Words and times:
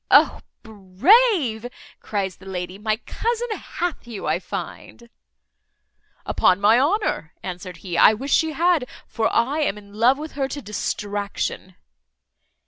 "O 0.09 0.39
brave!" 0.63 1.67
cries 1.99 2.37
the 2.37 2.47
lady, 2.47 2.79
"my 2.79 2.97
cousin 3.05 3.51
hath 3.51 4.07
you, 4.07 4.25
I 4.25 4.39
find." 4.39 5.11
"Upon 6.25 6.59
my 6.59 6.79
honour," 6.79 7.35
answered 7.43 7.77
he, 7.85 7.99
"I 7.99 8.15
wish 8.15 8.33
she 8.33 8.53
had; 8.53 8.89
for 9.05 9.31
I 9.31 9.59
am 9.59 9.77
in 9.77 9.93
love 9.93 10.17
with 10.17 10.31
her 10.31 10.47
to 10.47 10.59
distraction." 10.59 11.75